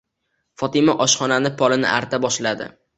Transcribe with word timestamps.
Fotima 0.61 0.95
oshxonani 1.07 1.55
polini 1.63 1.93
arta 1.95 2.25
boshladi. 2.29 2.75